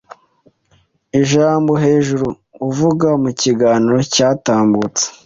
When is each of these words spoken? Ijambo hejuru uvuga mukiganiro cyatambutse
Ijambo 1.19 1.71
hejuru 1.83 2.27
uvuga 2.67 3.07
mukiganiro 3.21 3.99
cyatambutse 4.13 5.05